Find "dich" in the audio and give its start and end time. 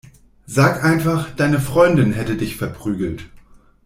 2.35-2.55